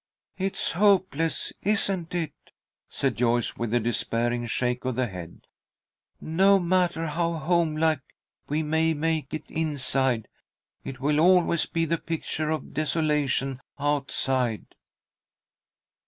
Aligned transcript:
"It's 0.39 0.71
hopeless, 0.71 1.53
isn't 1.61 2.15
it!" 2.15 2.33
said 2.89 3.17
Joyce, 3.17 3.55
with 3.57 3.71
a 3.71 3.79
despairing 3.79 4.47
shake 4.47 4.83
of 4.83 4.95
the 4.95 5.05
head. 5.05 5.45
"No 6.19 6.57
matter 6.57 7.05
how 7.05 7.33
homelike 7.33 8.01
we 8.49 8.63
may 8.63 8.95
make 8.95 9.31
it 9.31 9.45
inside, 9.47 10.27
it 10.83 11.01
will 11.01 11.19
always 11.19 11.67
be 11.67 11.85
the 11.85 11.99
picture 11.99 12.49
of 12.49 12.73
desolation 12.73 13.61
outside." 13.77 14.73